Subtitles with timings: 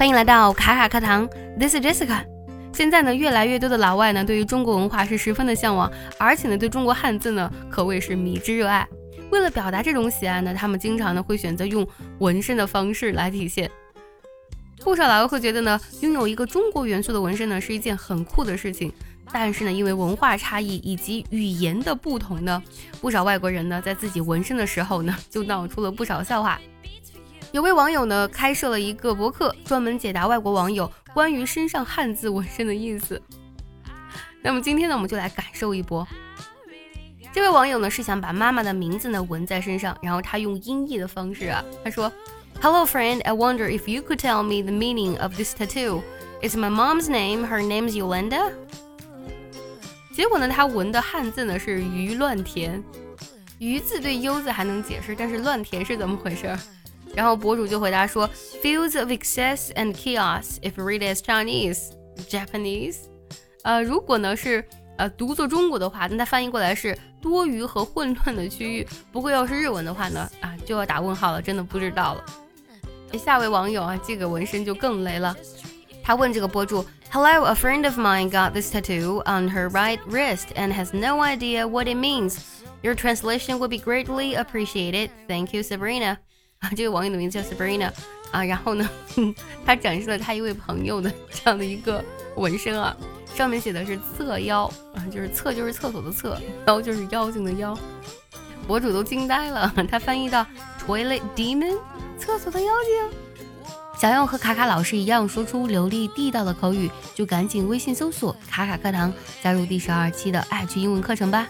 [0.00, 2.24] 欢迎来到卡卡课堂，This is Jessica。
[2.72, 8.88] 现在呢，越来越多的老外呢，对于中国文化是十分的向往，而且呢，对中国汉字呢，可谓是迷之热爱。
[9.30, 11.86] 为了表达这种喜爱呢，他们经常呢会选择用
[12.18, 13.70] 纹身的方式来体现。
[14.78, 18.90] 不少老外会觉得呢，拥有一个中国元素的纹身呢，是一件很酷的事情。
[19.30, 22.62] 但是呢，因为文化差异以及语言的不同呢，
[23.02, 26.58] 不少外国人呢，在自己纹身的时候呢，就闹出了不少笑话。
[27.52, 33.20] 有位网友呢，开设了一个博客，专门解答外国网友关于身上汉字纹身的意思。
[34.40, 36.06] 那么今天呢，我们就来感受一波。
[37.32, 42.10] 这位网友呢，是想把妈妈的名字呢纹在身上，然后他用音译的方式啊，他说
[42.62, 46.02] ：“Hello friend, I wonder if you could tell me the meaning of this tattoo.
[46.40, 47.48] It's my mom's name.
[47.48, 48.52] Her name's Yolanda.”
[50.14, 52.82] 结果呢，他纹的汉字呢是“鱼乱填
[53.58, 56.56] ”，“鱼”字对“优”字还能解释，但是“乱填”是怎么回事？
[57.13, 58.29] 然后博主就回答说：“
[58.61, 61.91] Fields of excess and chaos, if read as Chinese,
[62.29, 62.97] Japanese。”
[63.63, 64.63] 呃，如果呢是
[64.97, 68.87] 呃读作中国的话，那它翻译过来是多余和混乱的区域。
[69.11, 72.25] 不过要是日文的话呢，啊就要打问号了，真的不知道了。
[73.17, 75.35] 下位网友啊，这个纹身就更雷了，
[76.03, 76.85] 他问这个博主。
[77.11, 81.65] Hello, a friend of mine got this tattoo on her right wrist and has no idea
[81.65, 82.39] what it means.
[82.81, 85.11] Your translation would be greatly appreciated.
[85.27, 86.19] Thank you, Sabrina.
[86.60, 87.90] 啊， 这个网友的名字叫 Sabrina
[88.30, 88.88] 啊，然后呢，
[89.66, 92.02] 他展示了他一位朋友的这样的一个
[92.36, 92.96] 纹身啊，
[93.34, 97.76] 上面写的是侧腰啊，就是侧就是厕所的侧，腰就是妖精的妖。
[98.66, 100.46] 博主都惊呆了，他翻译到
[100.86, 101.76] toilet demon，
[102.18, 103.18] 厕所的妖精。
[103.98, 111.48] 想要和卡卡老师一样说出流利地道的口语，就赶紧微信搜索“卡卡课堂”，加入第十二期的爱趣英文课程吧。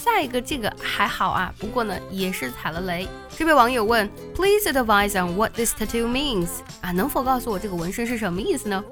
[0.00, 3.08] 下一个这个还好啊，不过呢也是踩了雷。
[3.36, 6.48] 这位网友问：“Please advise on what this tattoo means。”
[6.80, 8.84] 啊，能否告诉我这个纹身是什么意思呢？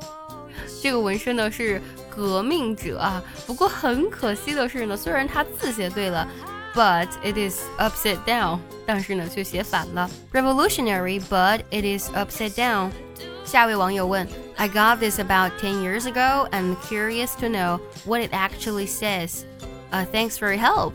[0.83, 6.29] 这个纹身呢是革命者啊，不过很可惜的是呢，虽然他字写对了。
[6.75, 10.11] but it is upside down，但是呢却写反了。
[10.33, 12.91] Revolutionary, but it is upside down。
[13.45, 16.49] 下位网友问：I got this about ten years ago.
[16.51, 19.43] I'm curious to know what it actually says.
[19.91, 20.93] Uh, thanks for your help.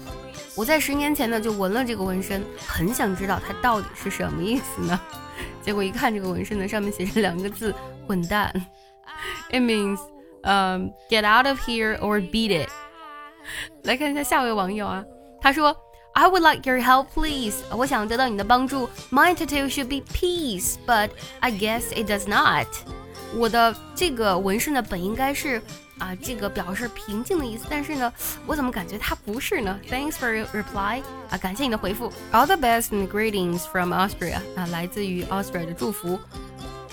[0.55, 4.99] 我在十年前呢就纹了这个纹身，很想知道它到底是什么意思呢？
[5.63, 7.73] 结果一看这个纹身呢，上面写着两个字：
[8.05, 8.53] 混蛋。
[9.51, 9.99] It means,
[10.43, 12.69] um, get out of here or beat it.
[13.83, 15.03] 来看一下下位网友啊。
[15.41, 15.77] 他说：“
[16.13, 17.63] I would like your help, please。
[17.71, 18.89] 我想得到你的帮助。
[19.09, 22.67] My tattoo should be peace, but I guess it does not。
[23.35, 25.61] 我的这个纹身呢，本应该是
[26.04, 28.12] 啊，这个表示平静的意思，但是呢，
[28.46, 31.02] 我怎么感觉它不是呢？Thanks for your reply。
[31.30, 32.12] 啊，感谢你的回复。
[32.30, 34.40] All the best and greetings from Austria。
[34.54, 36.20] 啊，来自于 Austria 的祝福。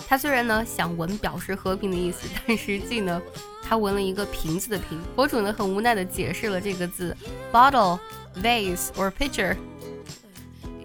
[0.07, 3.21] 他虽然呢想纹表示和平的意思，但实际呢，
[3.61, 4.97] 他纹了一个瓶子的瓶。
[5.13, 7.15] 博主呢很无奈的解释了这个字
[7.51, 7.99] ：bottle。”
[8.41, 9.57] vase or pitcher。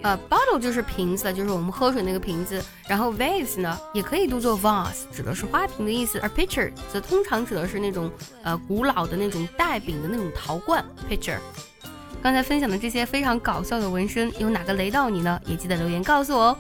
[0.02, 2.62] 呃，bottle 就是瓶子，就是我们喝水那个瓶子。
[2.86, 6.18] 然后 vase 呢，也可以读作 vase，指的是花瓶的意思。
[6.20, 8.10] 而 pitcher 则通常指的是那种
[8.42, 11.38] 呃古老的那种带柄的那种陶罐 pitcher。
[12.22, 15.40] 刚才分享的这些非常搞笑的纹身，有哪个雷到你呢？
[15.46, 16.58] 也记得留言告诉我哦。